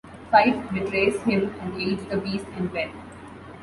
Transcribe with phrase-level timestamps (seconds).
[0.31, 2.89] Fife betrays him and aids the Beast and Belle.